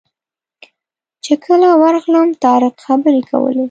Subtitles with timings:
[1.23, 3.59] چې کله ورغلم طارق خبرې کولې.